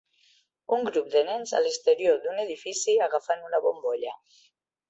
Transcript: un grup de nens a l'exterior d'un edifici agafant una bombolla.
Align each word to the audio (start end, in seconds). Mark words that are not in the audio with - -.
un 0.77 0.81
grup 0.87 1.11
de 1.15 1.21
nens 1.27 1.53
a 1.59 1.61
l'exterior 1.65 2.19
d'un 2.25 2.41
edifici 2.47 2.99
agafant 3.09 3.47
una 3.51 3.63
bombolla. 3.67 4.19